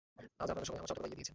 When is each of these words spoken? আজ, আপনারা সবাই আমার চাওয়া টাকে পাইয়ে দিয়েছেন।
আজ, 0.41 0.47
আপনারা 0.51 0.67
সবাই 0.67 0.79
আমার 0.79 0.87
চাওয়া 0.89 0.97
টাকে 0.97 1.03
পাইয়ে 1.03 1.17
দিয়েছেন। 1.19 1.29